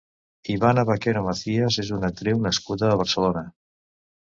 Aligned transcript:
Ivana 0.53 0.85
Baquero 0.91 1.21
Macías 1.27 1.77
és 1.85 1.93
una 1.99 2.11
actriu 2.15 2.43
nascuda 2.49 2.91
a 2.91 2.99
Barcelona. 3.05 3.49